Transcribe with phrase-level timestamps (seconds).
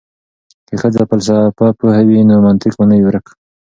[0.67, 3.25] که ښځې فلسفه پوهې وي نو منطق به نه وي ورک.